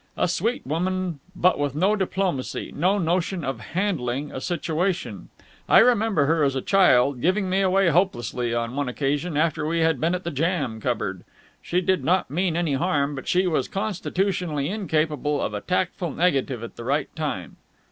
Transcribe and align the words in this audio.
A 0.17 0.27
sweet 0.27 0.65
woman, 0.65 1.19
but 1.35 1.59
with 1.59 1.75
no 1.75 1.95
diplomacy, 1.95 2.73
no 2.75 2.97
notion 2.97 3.43
of 3.45 3.59
handling 3.59 4.31
a 4.31 4.41
situation. 4.41 5.29
I 5.69 5.77
remember 5.77 6.25
her 6.25 6.43
as 6.43 6.55
a 6.55 6.61
child 6.63 7.21
giving 7.21 7.51
me 7.51 7.61
away 7.61 7.89
hopelessly 7.89 8.51
on 8.51 8.75
one 8.75 8.89
occasion 8.89 9.37
after 9.37 9.63
we 9.63 9.81
had 9.81 10.01
been 10.01 10.15
at 10.15 10.23
the 10.23 10.31
jam 10.31 10.81
cupboard. 10.81 11.23
She 11.61 11.81
did 11.81 12.03
not 12.03 12.31
mean 12.31 12.57
any 12.57 12.73
harm, 12.73 13.13
but 13.13 13.27
she 13.27 13.45
was 13.45 13.67
constitutionally 13.67 14.69
incapable 14.69 15.39
of 15.39 15.53
a 15.53 15.61
tactful 15.61 16.09
negative 16.09 16.63
at 16.63 16.77
the 16.77 16.83
right 16.83 17.15
time." 17.15 17.57